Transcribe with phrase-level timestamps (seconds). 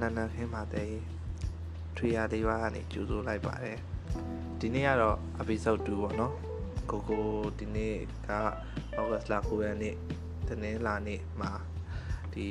[0.00, 0.90] နာနန္ဒခင်းပါတဲ့
[1.96, 3.78] ထရီယာလေးပါးကနေကြိုးစိုးလိုက်ပါတယ်
[4.60, 6.34] ဒီနေ့ကတော့ episode 2ပေါ့နော်
[6.90, 7.24] ကိုကို
[7.58, 7.94] ဒီနေ့
[8.28, 8.30] က
[9.00, 9.94] August လ9ရက်နေ့
[10.48, 11.50] တနင်္လာနေ့မှာ
[12.34, 12.48] ဒီ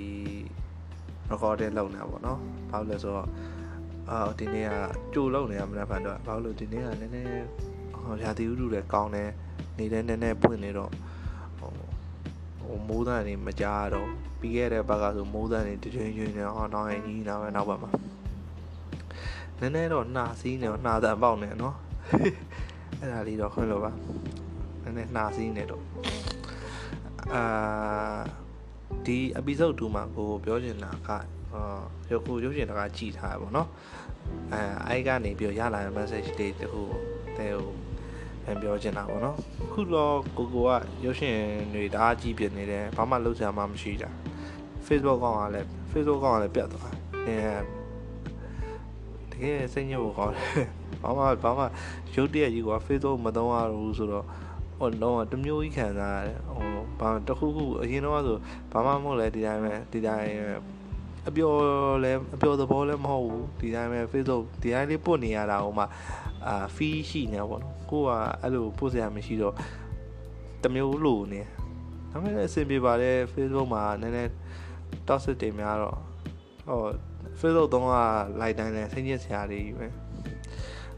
[1.32, 2.40] recording လုပ်နေတာပေါ့နော်
[2.70, 3.30] ဘာလို့လဲဆိုတော့
[4.10, 4.72] အာဒီနေ့က
[5.14, 7.46] ကြိုလုပ်နေရမှာဖန်တော့ဘာလို့ဒီနေ့ကနည်းနည်း
[8.04, 9.32] ဟောရာသီဥတုလည်းကောင်းတယ်
[9.78, 10.92] နေတဲ့နည်းနည်းပွင့်နေတော့
[12.68, 17.92] ဟိုဟိုမိုးသားနေမကြားတော့ပြီးခဲ့တဲ့ဘက်ကဆိုမိုးသားနေတကြွင်းကျွင်းနေဟောနောက်ရင်ကြီးနာပဲနောက်ဘက်မှာ
[19.60, 21.76] နည်းနည်းတော့နှာစီးနေတော့နှာတန်ပေါက်နေနော်
[23.00, 23.92] အဲ့ဒါလေးတော့ခွင့်လို့ပါ
[24.84, 25.84] နည်းနည်းနှာစီးနေတော့
[27.34, 27.44] အာ
[29.06, 31.10] ဒီ episode 2မှာကိုပြောချင်တာက
[31.54, 31.62] အာ
[32.12, 33.68] ရုပ်ခုရုပ်ရှင်တကားကြည်ထားရပါတော့
[34.54, 36.84] အဲအဲ့ကနေပြီးရလာတဲ့ message လေးတခု
[37.38, 37.87] တဲ့ဟို
[38.48, 39.38] ပြန်ပြောချင်တာပေါ့နော်
[39.72, 40.70] ခုတော့ကိုကိုက
[41.04, 41.38] ရုပ်ရှင်
[41.74, 44.10] တွေတအားကြည့်ပြနေတယ်ဘာမှလုပ်စရာမှမရှိတာ
[44.88, 46.94] Facebook ကောင်ကလည်း Facebook ကောင်ကလည်းပြတ်သွား
[47.28, 47.62] တယ်
[49.32, 50.68] တကယ်စိတ်ညစ်ဖို့ကောင်းတယ်
[51.02, 51.66] ဘာမှဘာမှ
[52.16, 54.26] ရုပ်တရက်ကြီးက Facebook မသုံးရဘူးဆိုတော့
[54.80, 56.68] ဟိုတော့တမျိုးကြီးခံစားရတယ်ဟို
[57.00, 58.38] ဘာတခုခုအရင်တော့ဆို
[58.72, 60.78] ဘာမှမဟုတ်လဲဒီတိုင်းပဲဒီတိုင်း
[61.28, 61.58] အပျော်
[62.04, 65.86] လဲအပျော်သဘောလဲမဟုတ်ဘူးဒီတိုင်းပဲ Facebook ဒီတိုင်းလေးပုတ်နေရတာဟိုမှာ
[66.48, 68.10] အာ fee ရှိနေပါတော့ကိုက
[68.42, 69.56] အဲ့လိုပို့စရာမရှိတော့
[70.64, 71.42] တမျိုးလို့နေ
[72.12, 74.32] ဒါပေမဲ့အဆင်ပြေပါတယ် Facebook မှာနည်းနည်း
[75.08, 75.98] toxic တွေများတော့
[76.68, 76.80] ဟော
[77.40, 77.94] Facebook သုံးက
[78.40, 79.88] လိုက်တိုင်းလဲစိတ်ညစ်စရာတွေပဲ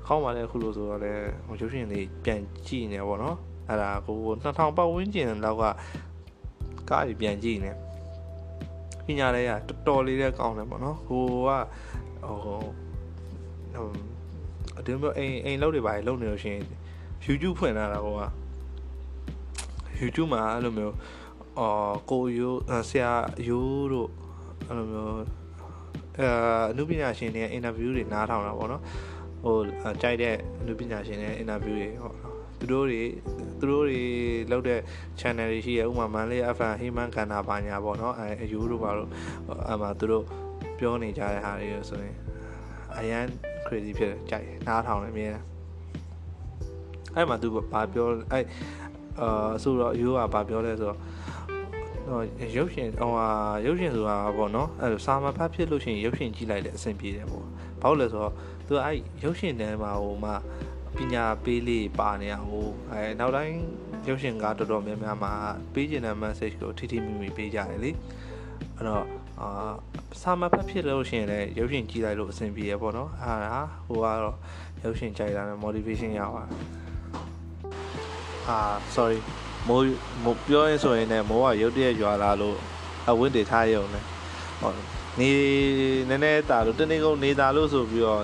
[0.06, 1.14] ခေါင်းပါလဲခုလို့ဆိုတော့လဲ
[1.48, 5.64] ဟိုရုပ်ရှင်လေးပြန်ကြည့်နေပေါ့နော်အဲ့ဒါကို2000ပတ်ဝန်းကျင်လောက်က
[6.90, 7.72] ကားကြီးပြန်ကြည့်နေ
[9.06, 11.50] ပညာလေးကတော်တော်လေးတဲ့ကောင်းတယ်ပေါ့နော်ဟိုက
[12.26, 13.90] ဟို
[14.86, 16.64] ဒီမျိုးအိမ်အိမ်လောက်တွေပါလုံနေလို့ရှိရင်
[17.26, 18.24] YouTube ဖွင့်လာတာဟိုက
[20.00, 20.96] YouTube မှာအဲ့လိုမျိုး
[21.60, 23.12] အော်ကိုရိုးဆရာ
[23.48, 24.10] ရိုးတို့
[24.68, 25.14] အဲ့လိုမျိုး
[26.20, 26.28] အဲ
[26.72, 28.84] အနုပညာရှင်တွေအင်တာဗျူးတွေနားထောင်တာပေါ့နော်
[29.44, 29.58] ဟို
[30.02, 32.14] ကြိုက်တဲ့အနုပညာရှင်တွေအင်တာဗျူးတွေဟော
[32.60, 33.02] သူတို့တွေ
[33.60, 34.02] သူတို့တွေ
[34.52, 34.80] လောက်တဲ့
[35.20, 39.10] channel တွေရှိရဥမာမန်လေး FM ဟိမန်ကန်နာပါညာပေါ့နော်အဲအယူတို့ပါလို့
[39.72, 40.24] အမှသူတို့
[40.78, 42.16] ပြောနေကြတဲ့ဟာတွေဆိုရင်
[42.98, 43.26] အရန်
[43.68, 45.28] crazy ဖြစ်တယ်ကြိုက်နားထောင်နေအမြဲ
[47.16, 48.46] အဲ့မှာသူဘာပြောအဲ့
[49.22, 50.98] အာဆိုတော့ယူကဘာပြောလဲဆိုတော့
[52.10, 52.22] ဟို
[52.58, 53.28] ရုပ်ရှင်ဟိုဟာ
[53.66, 57.46] ရုပ်ရှင်ဆိုတာပေါ့နော်အဲ့စာမဖတ်ဖြစ်လို့ရှိရင်ရုပ်ရှင်ကြည့်လိုက်တဲ့အဆင်ပြေတယ်ပေါ့
[57.82, 58.34] ဘာလို့လဲဆိုတော့
[58.68, 60.36] သူအဲ့ရုပ်ရှင်တန်းမှာဟိုမှာ
[60.96, 63.58] ပညာပေးလေးပါနေအောင်ဟိုအဲနောက်တိုင်း
[64.08, 65.34] ရုပ်ရှင်ကားတော်တော်များများမှာ
[65.74, 67.92] ပေးကျင်တဲ့ message ကိုထိထိမိမိပေးကြတယ်လေ
[68.76, 69.06] အဲ့တော့
[69.42, 69.50] အာ
[70.22, 73.56] စာမဖတ်ဖြစ်လို့ရှိရင်လည်းရုပ်ရှင်ကြည့်လိုက်လို့အဆင်ပြေရပေါ့နော်အားဒါ
[73.88, 74.38] ဟိုကတော့
[74.84, 76.44] ရုပ်ရှင်ကြိုက်တာနဲ့ motivation ရပါ
[78.48, 78.60] အာ
[78.96, 79.20] sorry
[79.68, 82.58] မိုးမိုးပြောရင်ဆိုရင်လည်းမိုးကရုတ်တရက်ရွာလာလို့
[83.10, 84.04] အဝင်းတွေထားရုံနဲ့
[84.62, 84.72] ဟော
[85.20, 85.30] နေ
[86.10, 88.22] နည်းနည်းတာလို့တနေ့ကုန်နေတာလို့ဆိုပြီးတော့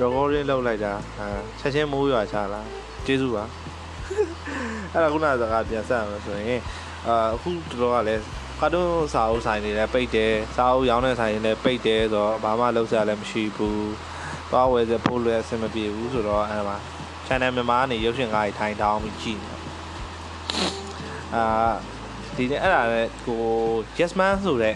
[0.00, 1.26] recording လုပ်လိုက်တာအာ
[1.60, 2.60] ချက်ချင်းမိုးရွာချလာ
[3.06, 3.44] ကျေးဇူးပါ
[4.92, 6.60] အဲ့ဒါခုနကစကားပြန်ဆက်ရမယ်ဆိုရင်
[7.06, 7.50] အာအခု
[7.80, 8.22] တော်ကလည်း
[8.59, 13.91] ကာတွန်းစာအုပ်ဆိုင်တွေလည်းပိတ်တယ်စာအုပ်ရောင်းတဲ့ဆိုင်တွေလည်းပိတ်တယ်ဆိုတော့ဘာမှလုပ်စရာလည်းမရှိဘူး
[14.49, 16.77] သွားဝယ်စဖို့လည်းအဆင်မပြေဘူးဆိုတော့အဲ့ဒါမှာ
[17.27, 19.53] channel မြန်မာကနေရုပ်ရှင်ကားကြီးထိုင်တောင်းပြီးကြည့်နေ
[21.35, 21.71] အာ
[22.35, 23.41] ဒီနေ့အဲ့ဒါလည်းကို
[23.97, 24.75] Jasmine ဆိုတဲ့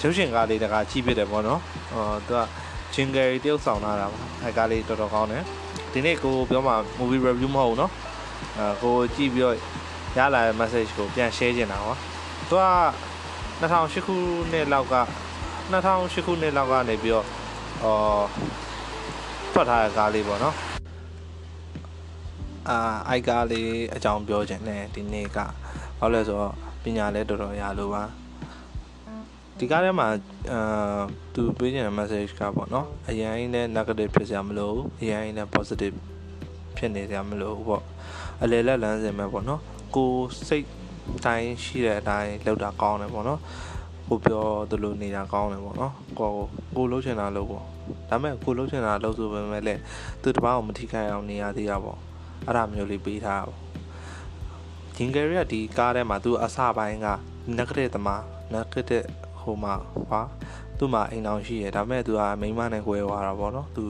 [0.00, 1.60] ရုပ်ရှင်ကားလေးတကကြည့်ဖြစ်တယ်ပေါ့နော်
[1.92, 2.40] ဟောသူက
[2.94, 5.42] jingle တယောက်ဆောင်လာတာပါအဲ့ကားလေးတော်တော်ကောင်းတယ်
[5.92, 7.90] ဒီနေ့ကိုပြောမှာ movie review မဟုတ်ဘူးเนาะ
[8.58, 9.56] အဲကိုကြည့်ပြီးတော့
[10.16, 11.96] ရလာတဲ့ message ကိုပြန် share ချင်တာဟော
[12.49, 12.65] သူက
[13.61, 14.15] 2008ခု
[14.51, 14.95] နှစ်လောက်က
[15.71, 17.27] 2008ခုနှစ်လောက်ကနေပြီးတော့
[17.83, 18.25] အော်
[19.53, 20.55] ထွက်ထားတဲ့ကားလေးပေါ့နော်
[22.69, 22.77] အာ
[23.07, 25.37] အိုက်ကားလေးအကြောင်းပြောချင်တယ်ဒီနေ့က
[25.99, 28.03] ဘာလို့လဲဆိုတော့ပညာလဲတော်တော်ရလို့ပါ
[29.57, 30.07] ဒီကားထဲမှာ
[30.51, 31.01] အာ
[31.33, 35.95] သူပေးချင်တဲ့ message ကပေါ့နော်အရင်နဲ့ negative ဖြစ်စရာမလိုဘူးအရင်နဲ့ positive
[36.77, 37.83] ဖြစ်နေစရာမလိုဘူးပေါ့
[38.41, 39.61] အလေလက်လမ်းစဉ်ပဲပေါ့နော်
[39.95, 40.11] ကို
[40.47, 40.67] စိတ်
[41.24, 43.40] တိုင်းရှိတဲ့အတိုင်းလောက်တာကောင်းတယ်ပေါ့နော်
[44.08, 46.30] ကိုပြောသလိုနေတာကောင်းတယ်ပေါ့နော်ကို
[46.76, 47.64] ကိုလှုပ်ချင်တာလှုပ်ပေါ့
[48.10, 49.80] ဒါပေမဲ့ကိုလှုပ်ချင်တာလှုပ်ဆိုပေမဲ့လည်း
[50.22, 51.98] သူတပားကိုမထိခိုက်အောင်နေရသေးတာပေါ့
[52.46, 53.56] အဲ့ဒါမျိုးလေးပေးထားပါ
[54.96, 57.08] ဂျင်ဂယ်ရီကဒီကားထဲမှာသူအစပိုင်းက
[57.58, 58.08] negative တမ
[58.54, 59.06] negative
[59.40, 59.74] ဟိုမှာ
[60.10, 60.22] ဟာ
[60.78, 63.84] သူ့မှာအိမ်အောင်ရှိရဒါပေမဲ့သူကမိန်းမနဲ့꿰သွားတာပေါ့နော်သူ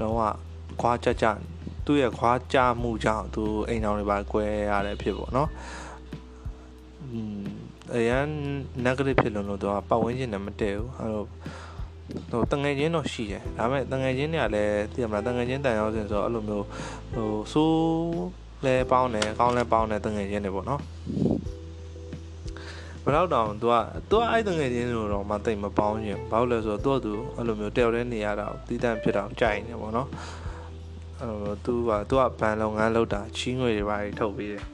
[0.00, 0.20] လုံးဝ
[0.80, 1.26] ခွာကြကြ
[1.86, 4.34] သူ့ရဲ့ခွာကြမှုကြောင့်သူအိမ်အောင်တွေပါ꿰
[4.70, 5.85] ရတဲ့ဖြစ်ပေါ့နော်อืม
[7.95, 8.25] အရန်
[8.85, 11.27] negative ဖြစ်လုံးလို့သူကပတ်ဝန်းကျင်နဲ့မတည့်ဘူးအဲ့တော့
[12.31, 16.65] ဟိုတငယ်ချင်းတော့ရှိတယ်ဒါပေမဲ့တငယ်ချင်းတွေကလည်းသိရမလားတငယ်ချင်းတန်ရောက်စင်ဆိုတော့အဲ့လိုမျိုး
[17.13, 17.77] ဟိုဆိုး
[18.65, 20.81] လဲပေါင်းတယ်ကောင်းလဲပေါင်းတယ်တငယ်ချင်းတွေပေါ့နော်
[23.03, 23.75] ဘယ်တော့တောင်သူက
[24.09, 30.07] သူကအဲ့တငယ်ချင်းတွေတော့မသိမပေါင်းရင်ဘာလို့လဲဆိုတော့သူကသူအဲ့လိုမျိုးတယောက်တည်းနေရတာတီးတန့်ဖြစ်တာကြိုက်နေပေါ့နော်
[31.19, 34.65] အဲ့တော့သူကသူကဘန်လုပ်ငန်းလုပ်တာချင်းငွေတွေပါထုတ်ပေးတယ်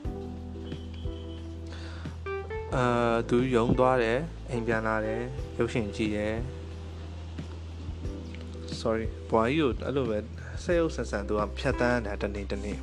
[2.75, 2.85] အာ
[3.29, 5.21] သူယုံသွားတယ်အိမ်ပြန်လာတယ်
[5.57, 6.35] ရုပ်ရှင်ကြည့်တယ်
[8.79, 10.17] sorry ဘွားကြီးကိုအဲ့လိုပဲ
[10.63, 12.77] ဆက်ရုပ်ဆန်ဆန်သူကဖြတ်တန်းတာတနေ့တနေ့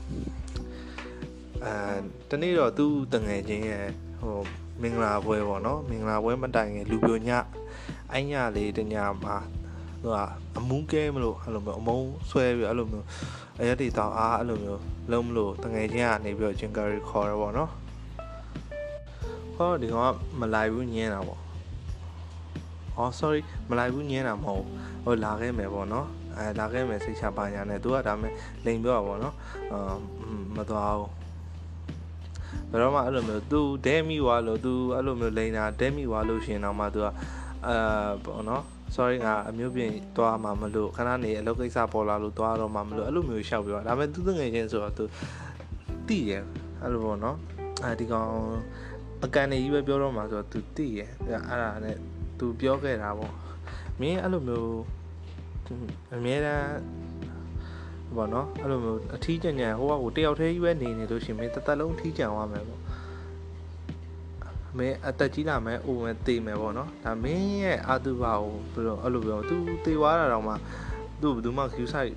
[1.64, 1.74] အဲ
[2.30, 3.86] တနေ့တော့သူတငယ်ချင်းရဲ့
[4.20, 4.38] ဟို
[4.82, 7.30] မင်္ဂလာပွဲပေါ့နော်မင်္ဂလာပွဲမတိုင်ခင်လူပြိုည
[8.10, 9.36] အိုင်းညလေးတညမှာ
[10.02, 10.16] သူက
[10.58, 13.06] အမူးကဲမလို့အဲ့လိုမျိုးအမုန်းဆွဲပြီးအဲ့လိုမျိုး
[13.60, 17.70] အရက်တီတောင်အားအဲ့လိုမျိုးလုံးမလို့တငယ်ချင်းကနေပြီးတော့ဂျင်ကာရီခေါ်ရပေါ့နော်
[19.59, 21.41] ဟောဒီကောင်ကမလိုက်ဘူးညင်းတာပေါ့
[22.97, 24.63] အော် sorry မလိုက်ဘူးညင်းတာမဟုတ်
[25.03, 28.33] ဟိုလာခဲ့မယ်ပေါ့နော်အဲလာခဲ့မယ်စိတ်ချပါညာနဲ့သူကဒါမဲ့
[28.65, 29.35] လိန်ပြောတာပေါ့နော်
[29.71, 29.95] အာ
[30.55, 31.11] မသွားဘူး
[32.69, 37.07] ဘယ်တော့မှအဲ့လိုမျိုး तू ဒဲမိသွားလို့ तू အဲ့လိုမျိုးလိန်တာဒဲမိသွားလို့ရှင်တော့မှ तू က
[37.67, 38.63] အာပေါ့နော်
[38.95, 45.03] sorry ငါအမျိုးပြင်သွားမှာမလို့ခဏနေအလုပ်ကိစ္စပေါ်လာလို့သွားတော့မှမလို့အဲ့လိုမျိုးရှောက်ပြောဒါပေမဲ့သူတငယ်ချင်းဆိုတော့ तू
[46.07, 46.33] တိရ
[46.81, 47.37] အဲ့လိုပေါ့နော်
[47.83, 48.31] အဲဒီကောင်
[49.25, 51.97] အကန်နေကြီးပဲပြောတော့မှာဆိုတော့ तू တိရအဲ့ဒါနဲ့
[52.37, 53.33] तू ပြောခဲ့တာပေါ့
[53.99, 54.79] မင်းအဲ့လိုမျိုး
[56.15, 56.69] အမြဲတမ်း
[58.15, 62.81] ဘောနော်အဲ့လိုမျိုးအထီးကျန်ကျန်ဟိုကဟိုတယောက်တည်းကြီးပဲနေနေလို့ရှင်မင်းတသက်လုံးထီးကျန်သွားမယ်ပေါ့
[64.77, 68.41] မင်းအသက်ကြီးလာမယ်အိုမယ်တေးမယ်ပေါ့နော်ဒါမင်းရဲ့အာတုဘကို
[68.73, 69.55] ဘယ်လိုအဲ့လိုပြော तू
[69.85, 70.53] တေးသွားတာတော့မှ
[71.21, 72.13] သူ့ဘယ်သူမှ Q site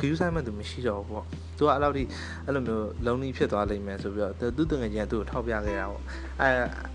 [0.00, 1.26] Q site မှသူမရှိတော့ဘူးပေါ့
[1.57, 2.03] သူကအဲ့လောက်ထိ
[2.45, 6.03] အဲ့လိုမျိုးလုံးကြီးဖြစ်သွားလိမ့်မယ်ဆိုပြီးတော့သူတငယ်ချင်းကသူ့ကိုထောက်ပြခဲ့တာပေါ့
[6.41, 6.49] အဲ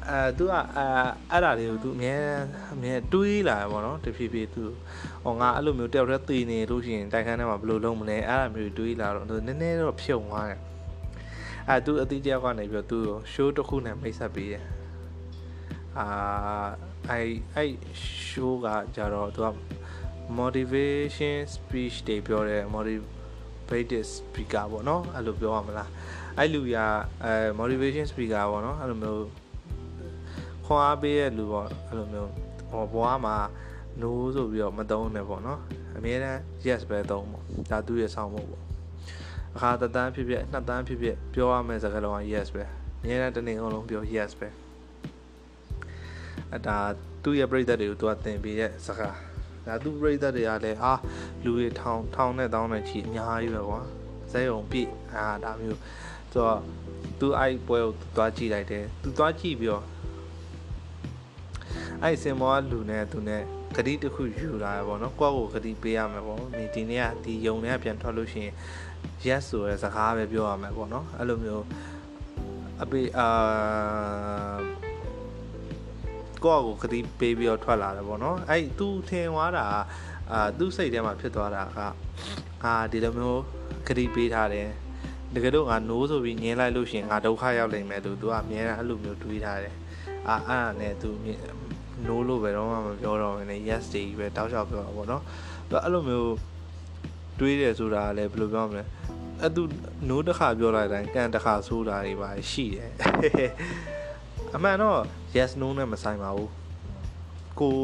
[0.08, 0.84] အဲသူကအဲ
[1.30, 2.16] အဲ့ဒါလေးကိုသူအမြဲ
[2.74, 4.64] အမြဲတွေးလာပေါ့နော်တဖြည်းဖြည်းသူ
[5.24, 10.60] ဟောငါအဲ့လိုမျိုးတယောက်တည်းတည်နေလို့ရှိရင်တိုက်ခန်းထဲမှာဘယ်လိုလုပ်မလဲအဲ့ဒါမျိုးတွေးလာတော့သူနည်းနည်းတော့ဖြုံသွားတယ်
[11.68, 14.64] အဲသူအတိအကျကနေပြီးတော့သူ့ကို show တစ်ခုနဲ့မိတ်ဆက်ပေးတယ်
[15.98, 16.06] အာ
[17.10, 17.20] အဲ
[17.56, 17.64] အဲ
[18.28, 18.66] show က
[18.96, 19.48] ကြတော့သူက
[20.38, 22.62] motivation speech တွေပြောတယ်
[23.68, 25.88] motivated speaker ပေါ့နော်အဲ့လိုပြောရမလား
[26.38, 26.76] အဲ့လူက
[27.24, 29.26] အဲ motivation speaker ပေါ့နော်အဲ့လိုမျိုး
[30.64, 32.30] ခွန်အားပေးတဲ့လူပေါ့အဲ့လိုမျိုး
[32.70, 33.36] ဟောဘွားမှာ
[34.00, 35.60] no ဆိုပြီးတော့မသုံးနဲ့ပေါ့နော်
[35.96, 38.64] အများတန်း yes ပဲသုံးပေါ့ဒါသူ့ရဲ့ဆောင်းဖို့ပေါ့
[39.54, 42.64] အခါတတန်းဖြစ်ဖြစ်နှစ်တန်းဖြစ်ဖြစ်ပြောရမယ့်စကားလုံးက yes ပဲ
[43.02, 44.48] အများတန်းတစ်နေ့အောင်လုံးပြော yes ပဲ
[46.50, 46.76] အဲ့ဒါ
[47.22, 49.31] သူ့ရဲ့ပြိတ္တတွေကိုသူကသင်ပေးတဲ့စကား
[49.66, 50.92] ဒါသူပြိသက်တွေကလည်းအာ
[51.44, 53.80] လူတွေထောင်ထောင်နဲ့တောင်းနဲ့ချီအများကြီးပဲကွာ
[54.32, 55.78] ဇဲုံပြည့်အာဒါမျိုး
[56.32, 56.50] သူက
[57.20, 59.84] သူအဲ့ပွဲကိုသွားကြည့်လိုက်တယ်သူသွားကြည့်ပြီးတော့
[62.02, 63.42] အဲ့စင်မောလူနဲ့သူနဲ့
[63.76, 68.54] ဂတိတစ်ခုယူလာရပေါ့နော်ကိုယ့်ကိုဂတိပေးရမယ်ပေါ့ဒီဒီနေ့ကဒီယုံတွေကပြန်ထွက်လို့ရှိရင်
[69.26, 71.64] yes ဆိုတဲ့စကားပဲပြောရမယ်ပေါ့နော်အဲ့လိုမျိုး
[72.82, 73.28] အပေအာ
[76.44, 79.66] ကိုယ့်အကိုခတိပေးပြီးတော့ထွက်လာတယ်ပေါ့နော်အဲ့သူထင်သွားတာ
[80.32, 81.78] အာသူ့စိတ်ထဲမှာဖြစ်သွားတာက
[82.64, 83.42] အာဒီလိုမျိုး
[83.86, 84.68] ခတိပေးထားတယ်
[85.34, 89.74] တကယ်တော့ငါနိုးဆိုပြီးညင်းလိုက်လို့ရှိရင်ငါဒုက္ခရောက်နိုင်မယ်လို့သူကအမြဲတမ်းအဲ့လိုမျိုးတွေးထားတယ်
[90.28, 91.10] အာအဲ့ဒါနဲ့သူ
[92.06, 95.22] နိုးလို့ပဲတော့မှမပြောတော့ဘူးね yes တွေပဲတောက်လျှောက်ပြောတာပေါ့နော်
[95.70, 96.32] သူအဲ့လိုမျိုး
[97.38, 98.84] တွေးတယ်ဆိုတာလည်းဘယ်လိုပြောမလဲ
[99.40, 99.62] အဲ့သူ
[100.08, 102.90] နိုးတစ်ခါပြောလိုက်တိုင်းကန်တစ်ခါဆိုးတာတွေပါရှိတယ်
[104.54, 104.98] အမှန်တော့
[105.36, 106.50] yes no နဲ့မဆိုင်ပါဘူး
[107.60, 107.74] ကို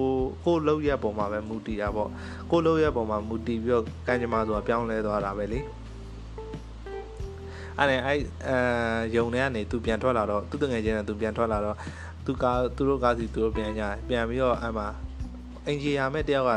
[0.44, 2.10] ကိုလောက်ရပုံမှာပဲမူတည်တာပေါ့
[2.50, 5.60] ကိုလောက်ရပုံမှာမူတည်ပြီးတော့ကံကြမ္မာဆိုတာပြောင်းလဲသွားတာပဲလေ
[7.78, 11.76] အဲ့နဲ့အဲ့အဲယုံထဲကနေသူပြန်ထွက်လာတော့သူတငယ်ချင်းနဲ့သူပြန်ထွက်လာတော့
[12.24, 14.88] သူကားသူတို့ကားစီသူတို့ပြန်ကြပြန်ပြီးတော့အဲ့မှာ
[15.66, 16.52] အင်ဂျီယာမဲ့တယောက်က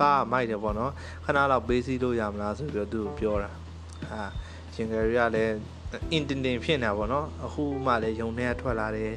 [0.00, 0.92] ကားမိုက်တယ်ပေါ့နော်
[1.24, 3.50] ခဏလောက်ပေးစီလို့ရမလားဆိုပြီးတော့သူ့ကိုပြောတာ
[4.10, 4.22] ဟာ
[4.74, 5.54] ရှင်ဂရီကလည်း
[6.12, 9.12] အင်တင်တင်ဖြစ်နေတာပေါ့နော်အခုမှလည်းယုံထဲကထွက်လာတယ်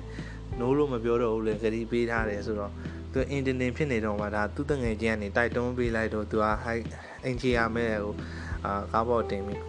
[0.59, 2.71] နိုးလို့မပြောတော့ဘူးလေဂရီပေးထားတယ်ဆိုတော့
[3.11, 6.83] သူအင်တင်တင်ဖြစ်နေတော့မှဒါသူ့တငယ်ချင်းကနေတိုက်တွန်းပေးလိုက်တော့သူကဟိုက်
[7.25, 8.13] အင်ဂျီယာမဲ့ကို
[8.65, 9.61] အာကားပေါ်တင်ပြီး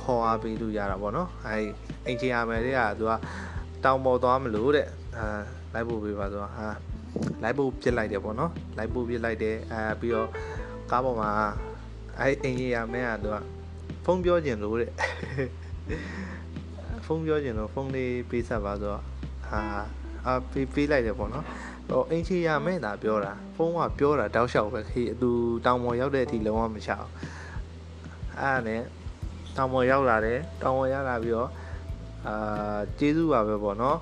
[0.00, 1.56] ခေါ်အားပေးလို့ရတာပေါ့နော်အဲ
[2.06, 3.12] အင်ဂျီယာမဲ့တွေကသူက
[3.84, 5.26] တောင်ပေါ်သွားမလို့တဲ့အာ
[5.74, 6.68] လိုက်ဖို့ပေးပါဆိုတော့ဟာ
[7.42, 10.28] လိုက်ဖို့ပြစ်လိုက်တယ်ပေါ့နော်လိုက်ဖို့ပြစ်လိုက်တယ်အဲပြီးတော့
[10.90, 11.30] ကားပေါ်မှာ
[12.20, 13.36] အဲအင်ဂျီယာမဲ့ကသူက
[14.04, 14.90] ဖုန်းပြောခြင်းလို့တဲ့
[17.04, 19.02] ဖုန်းပြောခြင်းလို့ဖုန်းလေးပေးဆက်ပါဆိုတော့
[19.48, 19.60] ဟာ
[20.26, 21.44] အာပေးပေးလိုက်တယ်ပေါ့နော်
[21.88, 25.30] ဟိုအင်ချီရမဲ့တာပြောတာဖုန်းကပြောတာတောက်လျှောက်ပဲခေသူ
[25.64, 27.10] တောင်ပေါ်ရောက်တဲ့အထိလုံးဝမချအောင်
[28.40, 28.82] အဲ့ဒါနဲ့
[29.56, 31.50] တောင်ပေါ်ရောက်လာတယ်တောင်ပေါ်ရောက်လာပြီးတော့
[32.26, 33.98] အာကျေးဇူးပါပဲပေါ့နော်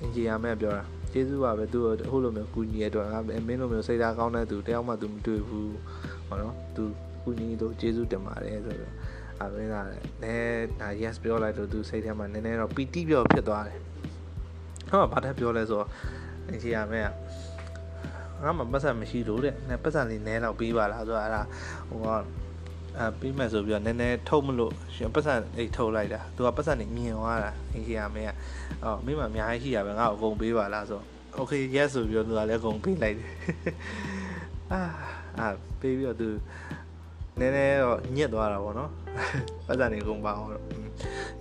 [0.00, 1.78] အင်ဂျီရမဲ့ပြောတာကျေးဇူးပါပဲသူ
[2.10, 5.74] ဟိုလိုမျိုးကူညီရတော့ငါမင်းလိုမျိုးစိတ်ဓာတ်ကောင်းတဲ့သူတယောက်မှသူမတွေ့ဘူး
[6.28, 6.82] ပေါ့နော်သူ
[7.22, 8.92] ကူညီလို့ကျေးဇူးတင်ပါတယ်ဆိုတော့
[9.48, 13.78] အမင်းကလည်းနည်းဒါ yes ပြောလိုက်တော့သူစိတ်ထဲမှာနည်းနည်းတော့ပီတိပြောဖြစ်သွားတယ်
[14.90, 15.86] ဟောဘာတက်ပြောလဲဆိုတော့
[16.48, 17.08] အကြီးရမယ်
[18.42, 21.42] ငါမှပတ်စံမရှိလို့တဲ့နဲ့ပတ်စံလေးနဲတော့ပေးပါလားဆိုတော့အဲ့ဒါ
[21.90, 22.08] ဟိုက
[22.98, 28.30] အဲပေးမယ်ဆိုပြီးတော့နည်းနည်းထုတ်မလို့ရှင်ပတ်စံအိတ်ထုတ်လိုက်တာသူကပတ်စံနေမြင်သွားတာအကြီးရမယ်
[28.84, 31.04] အော်မိမအများကြီးရှိရပဲငါ့ကိုအကုန်ပေးပါလားဆိုတော့
[31.38, 33.32] okay yes ဆိုပြီးတော့သူကလည်းအကုန်ပေးလိုက်တယ်
[34.72, 34.80] အာ
[35.38, 35.46] အာ
[35.80, 36.28] ပေးပြီးတော့သူ
[37.40, 38.90] နည်းနည်းတော့ညစ်သွားတာပေါ့နော်
[39.66, 40.62] ပတ်စံနေအကုန်ပါအောင်တော့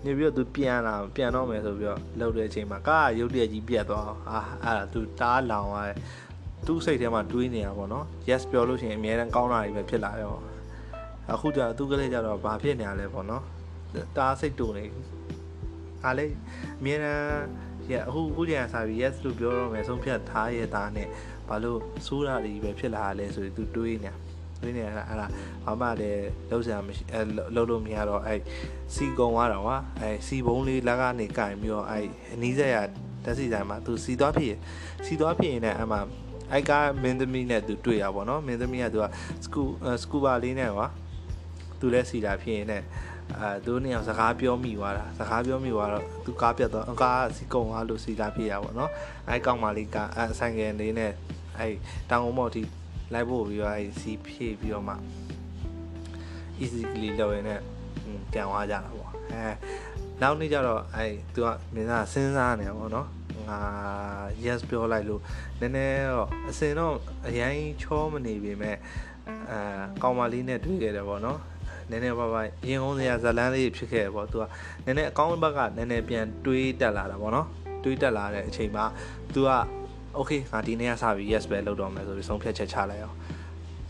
[0.04, 5.98] နေပြီးတော့သူပြန်လာပြန်တော့မယ်ဆိုပြီးတော့လှုပ်တဲ့အချိန်မှာကားရုပ်တရက်ကြီးပြတ်သွားအောင်အာအဲ့ဒါသူတားလောင်သွားတယ်
[6.66, 10.36] သူ့စိတ်ထဲမှာတွေးနေတာပေါ့နော် yes ပြောလို့ရှိရင်အများတန်းကောင်းတာတွေပဲဖြစ်လာရော
[11.34, 13.44] အခုကျတော့သူကလေးကျတော့ဘာဖြစ်နေရလဲပေါ့နော်
[14.18, 14.86] တားစိတ်တူနေ
[16.04, 16.26] အားလေ
[16.80, 17.22] အများတန်း
[17.92, 21.08] ရအခုအခုကျန်စာပြီး yes လို့ပြောတော့မယ်ဆုံးဖြတ်ထားရတာနဲ့
[21.48, 24.16] ဘာလို့စိုးတာတွေပဲဖြစ်လာရလဲဆိုပြီးသူတွေးနေတာ
[24.62, 25.28] တွေးနေတာအဲ့ဒါ
[25.66, 27.22] ဘာမှလည်းလုံးစရာမရှိအဲ
[27.56, 28.36] လုံးလို့မရတော့အဲ
[28.96, 32.00] စီကုံသွားတော့ကွာအဲစီဘုံလေးလက်ကနေကင်ပြီးတော့အဲ
[32.34, 32.78] အနီးစက်ရ
[33.26, 34.56] တက်စီဆိုင်မှာသူစီသွားဖြစ်
[35.06, 35.98] စီသွားဖြစ်ရင်လည်းအမှ
[36.52, 36.72] အိုက်က
[37.04, 39.06] မင်းသမီးနဲ့သူတွေ့ရပါတော့မင်းသမီးကသူက
[39.44, 39.64] စကူ
[40.02, 40.88] စကူဘာလေးနဲ့ကွာ
[41.80, 42.86] သူလည်းစီတာဖြစ်ရင်လည်း
[43.40, 48.92] အဲသူနှစ်ယောက်စကားပြောမိသွားတာစကားပြောမိသွားတော့သူကားပြတ်တော့ကားစီကုံသွားလို့စီတာဖြစ်ရပါတော့
[49.30, 51.12] အဲကောက်မလေးကအဆိုင်ကယ်လေးနဲ့
[51.58, 51.68] အဲ
[52.10, 52.64] တောင်ကုန်းမော်တီ
[53.14, 54.96] လိုက်ဖို့ပြီးတော့အဲစီဖြည့်ပြီးတော့မှ
[56.62, 57.64] easily လောက်ရင်လည်း
[58.32, 59.46] ပြန်သွားကြတာပေါ့အဲ
[60.22, 63.08] နောက်နေ့ကျတော့အဲသူကမင်းသားစဉ်းစားနေပေါ့နော်
[63.50, 63.60] ငါ
[64.46, 65.22] yes ပြောလိုက်လို့
[65.60, 66.96] နည်းနည်းတော့အစင်တော့
[67.28, 68.78] အရင်ချောမနေပေမဲ့
[69.52, 69.60] အဲ
[70.02, 71.40] ကောင်မလေးနဲ့တွေ့ခဲ့တယ်ပေါ့နော်
[71.90, 74.44] နည်းနည်းပါပါရင်ကုန်းစရာဇလန်းလေးဖြစ်ခဲ့တယ်ပေါ့သူက
[74.86, 77.48] နည်းနည်းအကောင့်ဘက်ကနည်းနည်းပြန်တွေးတက်လာတာပေါ့နော်
[77.84, 78.86] တွေးတက်လာတဲ့အချိန်မှာ
[79.34, 79.50] သူက
[80.20, 83.18] okay ငါဒီနေ့ကစပြီး yes ပဲလုပ်တော့မယ်ဆိုပြီးဆုံးဖြတ်ချက်ချလိုက်အောင်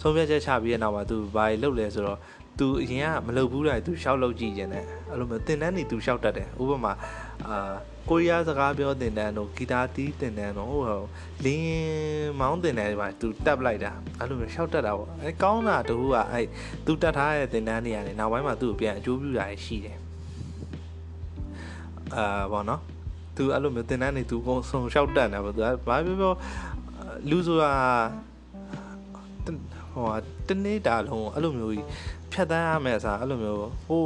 [0.02, 2.20] ဆုံးဖြတ်ချက်ချပြီးတဲ့နောက်မှာသူဘာလုပ်လဲဆိုတော့
[2.60, 6.94] သူအရင်ကမလုပ်ဘူးလားသူရှောက်လုပ်ကြည့်ခြင်းနဲ့အဲ့လိုမျိုးတင်တန်းနေသူရှောက်တတ်တယ်ဥပမာ
[7.48, 7.74] အာ
[8.10, 11.02] ကိုရီးယားစကားပြောတင်တန်းတို့ဂီတာတီးတင်တန်းတို့ဟို
[11.46, 16.42] လင်းမောင်းတင်တန်းတွေမှာသူတက်လိုက်တာအဲ့လိုမျိုးရှောက်တတ်တာပေါ့အဲကောင်းတာတူကအဲ
[16.86, 19.98] သူတက်ထားတဲ့တင်တန်းတွေကနေနောက်ပိုင်းမှာသူ့ကိုပြန်အကျိုးပြုတာရှိတယ်
[22.16, 22.82] အာဘောနော်
[23.36, 26.34] သူအဲ့လိုမျိုးတင်တန်းနေသူကုန်းဆုံရှောက်တတ်တယ်ပေါ့သူကဘာပြောပြော
[27.30, 27.74] လူဆိုတာ
[29.94, 30.08] ဟို
[30.48, 31.88] တနေ့တာလုံးအဲ့လိုမျိုးကြီး
[32.32, 34.06] ဖြတ်တန်းရမယ်အစားအဲ့လိုမျိုးဟို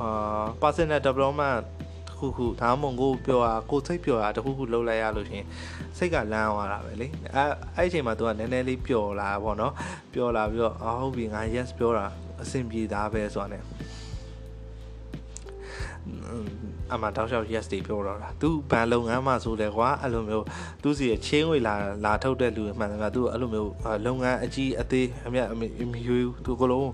[0.00, 1.60] အာ personal development
[2.08, 5.44] တခုခုဒါမှမဟုတ်ကိုပြောတာကိုစိတ်ပြောတာတခုခုလုပ်လိုက်ရလို့ရှင်
[5.96, 7.44] စိတ်ကလန်းသွားတာပဲလေအဲ
[7.76, 9.72] အဲ့အချိန်မှာ तू ကနည်းနည်းလေးပျော်လာပေါ့နော်
[10.12, 12.06] ပျော်လာပြီးတော့အာဟုတ်ပြီငါ yes ပြောတာ
[12.42, 13.58] အဆင်ပြေသားပဲဆိုတာ ਨੇ
[16.92, 20.46] အမှတောက်လျှောက် yes တွေပြောတော့တာသူဘန်လုပ်ငန်းမှာဆိုတယ်ကွာအဲ့လိုမျိုး
[20.82, 23.70] သူစီရဲ့ချင်းဝေလာလာထုတ်တဲ့လူမှန်တယ်ကွာသူအဲ့လိုမျိုး
[24.06, 25.54] လုပ်ငန်းအကြီးအသေးအမြတ်အ
[25.92, 26.88] မယူသူကလုံး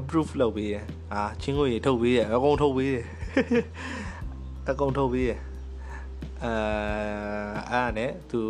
[0.00, 3.06] approve လုပ်ပေးတယ်အာချင်းဝေထုတ်ပေးတယ်အကုန်ထုတ်ပေးတယ်
[4.70, 5.40] အကုန်ထုတ်ပေးတယ်
[6.44, 6.52] အဲ
[7.70, 8.40] အဲ့ဒါနဲ့သူ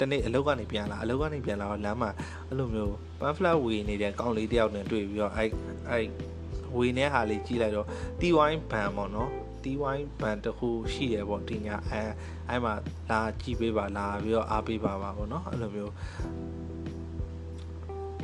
[0.00, 2.10] တနေ့အလုပ်ကနေပြန်လာအလုပ်ကနေပြန်လာတော့လမ်းမှာ
[2.48, 5.50] အဲ့လိုမျိုး pamphlet ဝေနေတဲ့ကောင်းလေးတယောက်နဲ့တွေ့ပြီးတော့အဲ့
[5.90, 6.06] အဲ့
[6.76, 7.86] ဝေနေဟာလေးကြည့်လိုက်တော့
[8.20, 9.30] TY ဘန်ပေါ့နော်
[9.64, 12.02] TY ဘန်တခုရှိရပေါ့ဒီညအဲ
[12.48, 12.74] အဲ့မှာ
[13.10, 15.92] လာကြည့်ပေးပါလာပြီးတော့အားပေးပါပါပေါ့နော်အဲ့လိုမျိုး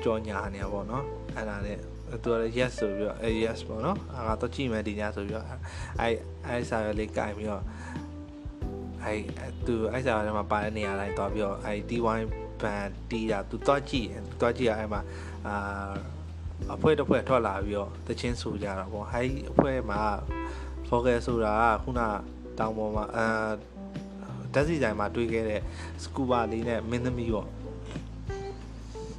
[0.03, 1.05] ကြောညာနေပါပေါ့နော်
[1.37, 1.79] အဲ့ဒါနဲ့
[2.23, 6.09] သူက yes ဆိုပြီးတော့အဲ yes ပေါ့နော်အာတော့ကြည့်မယ်ဒီညဆိုပြီးတော့အဲ
[6.47, 7.63] အဲစာရလေးကင်ပြီးတော့
[9.05, 9.15] အဲ
[9.67, 12.21] သူအဲစာရထဲမှာပါတဲ့နေရာတိုင်းသွားပြီးတော့အဲ TY
[12.63, 14.09] ဘန်တီးတာသူသွားကြည့်
[14.41, 15.01] သွားကြည့်ရအဲ့မှာ
[15.49, 15.93] အာ
[16.75, 20.01] အဖွဲ့တစ်ဖွဲ့ထွက်လာပြီးတော့တချင်းဆိုကြတာပေါ့ဟိုင်းအဖွဲ့မှာ
[20.91, 22.01] focus ဆိုတာကခုန
[22.59, 23.27] တောင်ပေါ်မှာအာ
[24.55, 25.61] ဓာတ်စီဆိုင်မှာတွေ့ခဲ့တဲ့
[26.03, 27.49] scuba လေးနဲ့မင်းသမီးပေါ့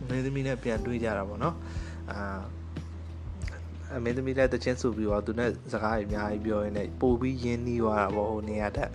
[0.07, 1.55] မင်းသမီးနဲ့ပြန်တွေ့ကြတာပေါ့နော်
[2.11, 2.19] အာ
[3.95, 8.89] အမင်းသမီးလည်းတချင်းဆိုပြီးတော့သူနဲ့စကားအများကြီးပြောရင်းနဲ့ပို့ပြီးရင်းနှီးသွားတာပေါ့ဟိုနေရာတက်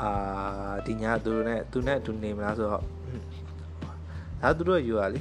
[0.00, 2.84] အာဒီညသူနဲ့သူနဲ့သူနေမလားဆိုတော့
[4.42, 5.20] ဒါသူတို့ယူရလေ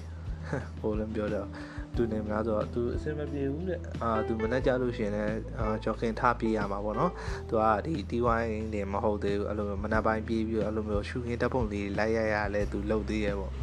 [0.80, 1.48] ဟိုလည်းပြောတော့
[1.97, 7.13] သူနေမလားဆိုတော့သူအဆင်မပြေဘူးတဲ့အာသူမနဲ့ကြလို့ရှိရင်လည်းအာဂျော့ကင်ထပြေးရမှာပေါ့နော်
[7.49, 13.55] သူကဒီ TY နေမဟုတ်သေးဘူးအဲ့လိုမနက်ပိုင်းပြေးပြီးအဲ့လိုမျိုးရှူခင်းတပ်ပုံလေးလိုက်ရရလဲသူလှုပ်သေးရဲ့ပေါ့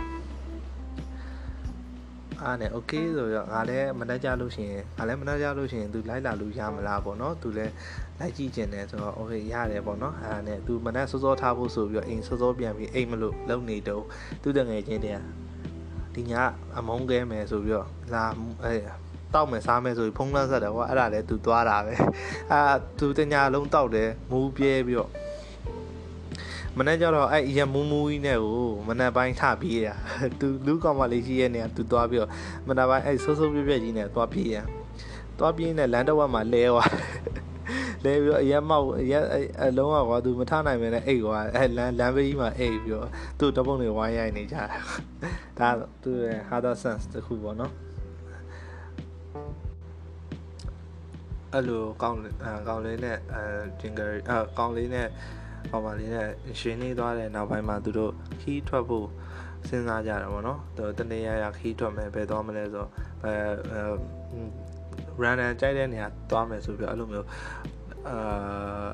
[2.43, 7.73] အားနဲ့ okay ဆိုတော့ငါလည်းမနှက်ကြလို့ရှိရင်ငါလည်းမနှက်ကြလို့ရှိရင် तू လိုက်လာလို့ရမလားပေါ့နော် तू လည်း
[8.19, 14.03] လိုက်ကြည့်ကျင်တယ်ဆိုတော့ okay ရတယ်ပေါ့နော်အားနဲ့ तू မနှက်စောစောထားဖို့ဆိုပြီးတော့အိမ်စောစောပြန်ပြီးအိမ်မလို့လုံနေတော့
[14.43, 15.21] သူတငယ်ချင်းတည်း
[16.16, 16.34] ဒီည
[16.76, 18.24] အမုန်းကဲမယ်ဆိုပြီးတော့လာ
[18.64, 18.74] အဲ
[19.34, 21.94] တောက်မယ်စားမယ်ဆိုပြီးဖုံးလန်းဆက်တယ်ကွာအဲ့ဒါလည်း तू သွားတာပဲ
[22.52, 22.60] အာ
[22.98, 25.10] तू တညာလုံးတောက်တယ်မူးပြဲပြီးတော့
[26.78, 29.88] မနေ့ကျတော့အဲ့ရမူးမူးကြီးနဲ့ကိုမနေ့ပိုင်းထပြေးရ
[30.40, 32.30] သူလူကောင်မလေးရှိရဲ့နေကသူသွားပြီးတော့
[32.66, 34.56] မနေ့ပိုင်းအဲ့ဆိုးဆိုးပြပြကြီးနဲ့သွားပြေးရ
[35.38, 36.90] သွားပြေးနေလမ်းတော့မှာလဲသွား
[38.04, 39.24] လဲပြီးတော့အရက်မောက်အရက်
[39.62, 44.64] အလုံးကကွာသူမထနိုင်ပဲနဲ့အိတ်ကွာအဲလမ်းလမ်းဘေးကြီးမှာအိတ်ပြီးတော့သူ့တပုတ်တွေဝိုင်းရိုက်နေကြတာ
[45.58, 45.68] ဒါ
[46.02, 47.72] သူ့ရဲ့ harder sense တခုပေါ့နော်
[51.52, 52.18] အဲ့လိုကောင်း
[52.68, 53.42] ကောင်းလေးနဲ့အဲ
[53.80, 55.08] jingle အဲကောင်းလေးနဲ့
[55.70, 56.28] ကောင်မလေးနဲ့
[56.60, 59.06] ရှင်းနေသွားတဲ့နောက်ပိုင်းမှာသူတို့ခီးထွက်ဖို့
[59.68, 62.86] စဉ်းစားကြတာပေါ့နော်သူတနေ့ရရခီးထွက်မယ်ဘယ်သွားမလဲဆို
[63.24, 63.32] အဲ
[65.22, 67.26] random ကြိုက်တဲ့နေရာသွားမယ်ဆိုပြီးအဲ့လိုမျိုး
[68.08, 68.88] အာ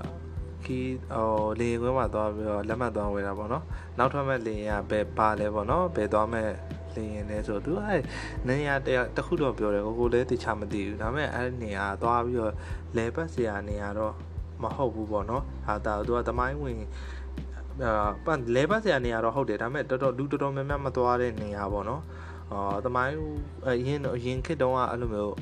[0.65, 1.29] ခီးဟို
[1.61, 3.65] လေခွဲမှာသွားပြီးတော့လက်မှတ်သွားဝယ်တာပေါ့နော်
[3.99, 6.49] နောက်ထပ်မဲ့လေရင်ကဘယ်ပါလဲပေါ့နော်ဘယ်သွားမဲ့
[6.97, 8.03] လေရင်လဲဆိုသူအဲ့
[8.49, 8.75] နေရာ
[9.17, 12.55] တခုတော့ပြောတယ်ကိုကိုလည်းတခြားမသိဘူးဒါပေမဲ့အဲ့နေရာသွားပြီးတော့
[12.97, 14.13] လေပတ်စရာနေရာတော့
[14.63, 16.79] မဟုတ်ဘူးပေါ့နော်ဟာတာသူကတမိုင်းဝင်
[17.85, 22.03] အာပတ်လဲပတ်စရာနေရာတော့ဟုတ်တယ်ဒါပေမဲ့တော်တော်လူတော်တော်များများမသွားတဲ့နေရာပေါ့နော်
[22.53, 23.15] အာတမိုင်း
[23.67, 25.35] အရင်အရင်ခေတ်တုန်းကအဲ့လိုမျိုး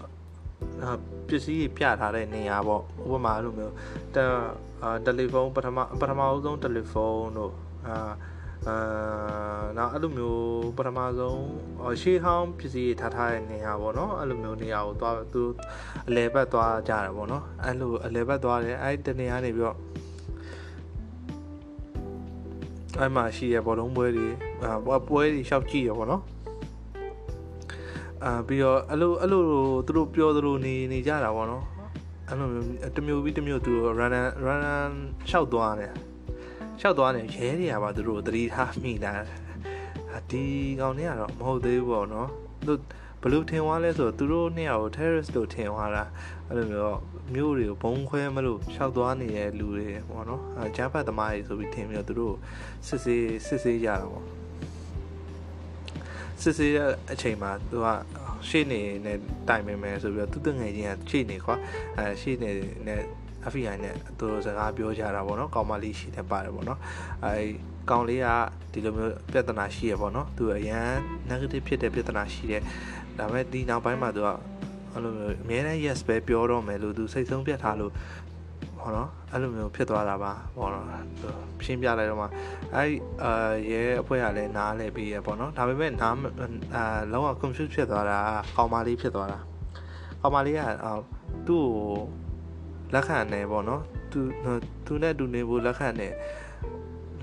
[1.29, 3.75] ပစ္စည်းပြထားတဲ့နေရာပေါ့ဥပမာအဲ့လိုမျိုး
[5.05, 7.55] တယ်လီဖုန်းပထမပထမအဆုံးတယ်လီဖုန်းတို့
[7.87, 7.97] အာ
[8.69, 8.77] အာ
[9.77, 11.41] နောက်အဲ့လိုမျိုးပထမဆုံး
[12.01, 15.43] ရှေးဟောင်းပစ္စည်းထားထားတဲ့နေရာပေါ့နော်အဲ့လိုမျိုးနေရာကိုသွားသူ
[16.09, 19.79] အလဲဘက်သွားကြတာပေါ့နော်အဲ့လိုအလဲဘက်သွားတယ်အဲ့တနေရာနေပြီးတော့
[22.99, 24.29] အဲ့မှာရှိရဘောလုံးပွဲတွေ
[25.09, 26.23] ပွဲတွေရှောက်ကြည့်ရပေါ့နော်
[28.25, 29.43] အာပြီးတော့အဲ့လိုအဲ့လို
[29.87, 31.65] သူတို့ပြောသလိုနေနေကြတာပေါ့နော်
[32.29, 32.49] အဲ့လို
[32.97, 34.15] တမျိုးပြီးတမျိုးသူတို့ run
[34.47, 34.95] run
[35.31, 35.93] ရှောက်သွားတယ်
[36.81, 39.13] ရှောက်သွားတယ်ရဲတွေကပါသူတို့သတိထားမိလာ
[40.31, 40.45] ဒီ
[40.81, 42.29] ကောင်တွေကတော့မဟုတ်သေးဘူးပေါ့နော်
[42.67, 42.73] သူ
[43.23, 46.05] ဘလို့ထင်သွားလဲဆိုတော့သူတို့နှစ်ယောက်ကို terrorist လို့ထင်သွားတာ
[46.49, 46.99] အဲ့လိုမျိုး
[47.35, 52.35] မျိုးတွေကိုဘုံခွဲမလို့ရှောက်သွားနေတဲ့လူတွေပေါ့နော်အဲဂျာဖတ်သမားတွေဆိုပြီးထင်ပြီးတော့သူတို့
[52.87, 54.25] စစ်ဆေးစစ်ဆေးကြတာပေါ့
[56.43, 57.87] စစ်ဆေးတဲ့အချိန်မှာသူက
[58.49, 59.19] ရှေ့နေနဲ့
[59.49, 61.55] တိုင်ပင်မယ်ဆိုပြီးတော့သူတငယ်ချင်းကရှေ့နေခွာ
[61.99, 62.51] အဲရှေ့နေ
[62.87, 63.03] နဲ့
[63.51, 66.79] FBI နဲ့သူတို့စကားပြောကြတာပေါ့နော်ကောင်းမလေးရှိနေပါတယ်ပေါ့နော်
[67.25, 67.43] အဲ
[67.91, 68.27] ကောင်လေးက
[68.73, 70.89] ဒီလိုမျိုးပြဿနာရှိရပေါ့နော်သူအရန်
[71.31, 72.63] negative ဖြစ်တဲ့ပြဿနာရှိတယ်
[73.19, 74.29] ဒါပေမဲ့ဒီနောက်ပိုင်းမှာသူက
[74.93, 77.93] အဲ့လိုမျိုးအများနဲ့ yes ပဲပြောတော့မယ်လို့သူစိတ်ဆုံးပြတ်ထားလို့
[78.81, 80.87] ဟောနော်အဲ့လိုမျိုးဖြစ်သွားတာပါဟောနော်
[81.65, 82.91] ရှင်းပြလိုက်တော့မှအဲ့
[83.25, 86.15] အာရဲအဖွဲ့ကလည်းနားလဲပြီးရပေါ့နော်ဒါပေမဲ့နား
[86.75, 88.19] အာလုံးဝ confuse ဖြစ်သွားတာ
[88.57, 89.39] ကောင်မလေးဖြစ်သွားတာ
[90.21, 90.61] ကောင်မလေးက
[91.47, 91.95] သူ့ကို
[92.95, 94.21] လက်ခံနေပေါ့နော်သူ
[94.87, 96.09] သူနဲ့တူနေဖို့လက်ခံနေ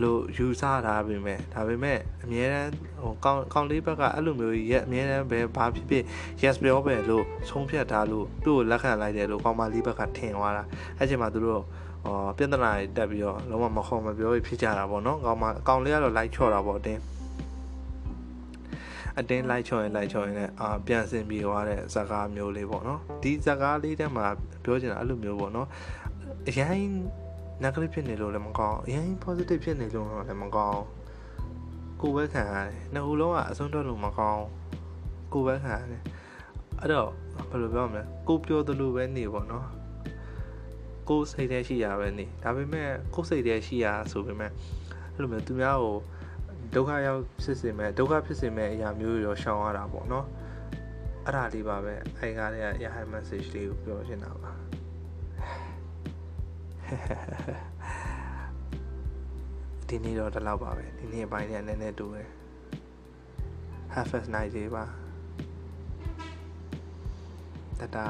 [0.02, 6.04] လို့ယူဆတာပဲမဲ့ဒါပေမဲ့အများတန်းဟိုကောင်းကောင်းလေးဘက်ကအဲ့လိုမျိုးရက်အများတန်းပဲဘာဖြစ်ဖြစ်
[6.42, 10.64] yes ပြောပဲလို့ဆုံးဖြတ်ထားလို့သူ့ကိုလက်ခံလိုက်တယ်လို့ကောင်းမလေးဘက်ကထင်သွားတာ
[10.98, 11.62] အဲ့ချိန်မှာသူတို့
[12.06, 17.02] ဟောပြဿနာတွေတက်ပြီးတော့လုံးဝမခေါ်မပြောဖြစ်ကြတာပေါ့နော်ကောင်းမကောင်းလေးကတော့ like ချော့တာပေါ့တင်း
[19.20, 24.26] အတင်းလိုက်ချော်ရင်လိုက်ချော်ရင်လည်းအာပြန်ဆင်ပြေသွားတဲ့ဇာကားမျိုးလေးပေါ့နော်ဒီဇာကားလေးထဲမှာ
[24.64, 25.68] ပြောချင်တာအဲ့လိုမျိုးပေါ့နော်
[26.48, 26.88] အရင်
[27.64, 30.82] negative ဖြစ်နေလို့လည်းမကောင်းအရင် positive ဖြစ်နေလို့လည်းမကောင်း
[32.02, 34.44] ကိုပဲခံရတယ်နှစ်ခုလုံးကအဆုံးထွက်လို့မကောင်း
[35.34, 36.04] ကိုပဲခံရတယ်
[36.80, 37.10] အဲ့တော့
[37.50, 39.66] ဘယ်လိုပြောမလဲကိုပြောသလိုပဲနေပေါ့နော်
[41.10, 44.52] ကိုစိတ်ထဲရှိရပဲနေဒါပေမဲ့ကိုစိတ်ထဲရှိရဆိုပေမဲ့
[45.14, 45.98] အဲ့လိုမျိုးသူများကို
[46.74, 50.26] ဒုက္ခရောက်ဖြစ်စေမဲ့ဒုက္ခဖြစ်စေမဲ့အရာမျိုးတွေတော့ရှောင်ရတာပေါ့နော်
[51.26, 54.67] အဲ့ဒါလေးပါပဲအဲ့ကားလေးကရဟိုင် message လေးကိုပြောချင်တာပါ
[59.88, 62.30] ဒီနေ့တော့ဒီလောက်ပါပဲဒီနေ့အပိုင်းလေးနည်းနည်းတူတယ်
[63.94, 64.86] have a nice day ပါ
[67.80, 68.08] တတာ